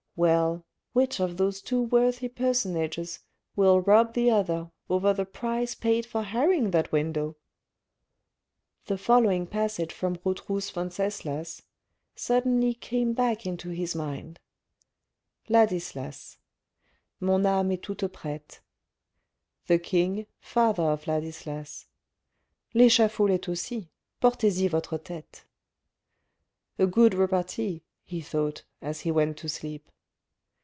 Well, 0.17 0.65
which 0.91 1.19
of 1.21 1.37
those 1.37 1.61
two 1.61 1.81
worthy 1.83 2.27
personages 2.27 3.19
will 3.55 3.79
rob 3.79 4.13
the 4.13 4.29
other 4.29 4.69
over 4.89 5.13
the 5.13 5.25
price 5.25 5.73
paid 5.73 6.05
for 6.05 6.21
hiring 6.21 6.71
that 6.71 6.91
window?" 6.91 7.37
The 8.87 8.97
following 8.97 9.47
passage 9.47 9.91
from 9.91 10.17
Rotrou's" 10.17 10.69
Venceslas" 10.71 11.61
suddenly 12.15 12.73
came 12.73 13.13
back 13.13 13.45
into 13.47 13.69
his 13.69 13.95
mind:— 13.95 14.41
Ladislas 15.49 16.37
Mon 17.21 17.45
ame 17.45 17.71
est 17.71 17.81
toute 17.81 18.11
prete. 18.11 18.59
THE 19.67 19.79
KING, 19.79 20.27
father 20.41 20.83
of 20.83 21.07
Ladislas. 21.07 21.85
L'echafaud 22.75 23.29
Test 23.41 23.45
aussi: 23.49 23.87
portez 24.21 24.61
y 24.61 24.67
votre 24.67 24.97
tete." 24.99 25.45
A 26.77 26.85
good 26.85 27.13
repartee" 27.13 27.81
he 28.11 28.19
thought, 28.19 28.63
as 28.81 28.99
he 28.99 29.09
went 29.09 29.37
to 29.37 29.47
sleep. 29.49 29.87